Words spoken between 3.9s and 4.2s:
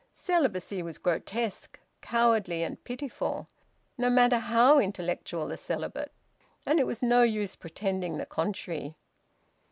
no